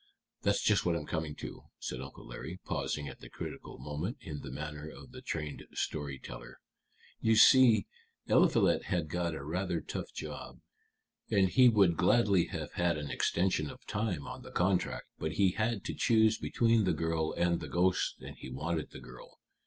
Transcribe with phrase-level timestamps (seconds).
[0.41, 4.41] "That's just what I'm coming to," said Uncle Larry, pausing at the critical moment, in
[4.41, 6.57] the manner of the trained story teller.
[7.19, 7.85] "You see,
[8.25, 10.59] Eliphalet had got a rather tough job,
[11.29, 15.51] and he would gladly have had an extension of time on the contract, but he
[15.51, 19.37] had to choose between the girl and the ghosts, and he wanted the girl.